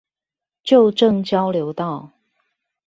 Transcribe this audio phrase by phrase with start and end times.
[0.63, 2.09] 舊正交流道